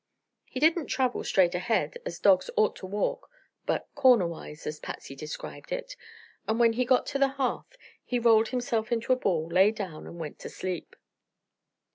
He 0.45 0.59
didn't 0.59 0.87
travel 0.87 1.23
straight 1.23 1.53
ahead, 1.53 1.99
as 2.07 2.17
dogs 2.17 2.49
ought 2.57 2.75
to 2.77 2.87
walk, 2.87 3.29
but 3.67 3.87
"cornerwise," 3.93 4.65
as 4.65 4.79
Patsy 4.79 5.15
described 5.15 5.71
it; 5.71 5.95
and 6.47 6.59
when 6.59 6.73
he 6.73 6.85
got 6.85 7.05
to 7.05 7.19
the 7.19 7.27
hearth 7.37 7.77
he 8.03 8.17
rolled 8.17 8.47
himself 8.47 8.91
into 8.91 9.13
a 9.13 9.15
ball, 9.15 9.47
lay 9.47 9.69
down 9.69 10.07
and 10.07 10.17
went 10.17 10.39
to 10.39 10.49
sleep. 10.49 10.95